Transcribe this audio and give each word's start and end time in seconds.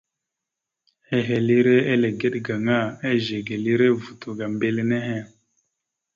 Ehelire 1.17 1.75
eligeɗ 1.93 2.33
gaŋa, 2.45 2.77
ezigelire 3.09 3.87
vuto 4.01 4.29
ga 4.37 4.45
mbile 4.53 4.83
nehe. 4.89 5.17